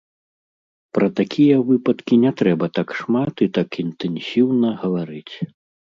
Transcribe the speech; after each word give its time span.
Пра 0.97 1.07
такія 1.19 1.57
выпадкі 1.69 2.13
не 2.23 2.31
трэба 2.41 2.65
так 2.77 2.97
шмат 3.03 3.35
і 3.47 3.49
так 3.59 3.69
інтэнсіўна 3.85 4.69
гаварыць. 4.87 5.33